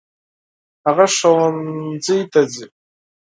هغه 0.85 1.05
ښوونځي 1.15 2.19
ته 2.31 2.41
ځي. 2.53 2.65